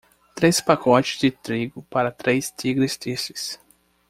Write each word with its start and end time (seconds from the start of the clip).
três 0.33 0.59
pacotes 0.59 1.19
de 1.19 1.29
trigo 1.29 1.83
para 1.83 2.11
três 2.11 2.49
tigres 2.49 2.97
tristes 2.97 3.59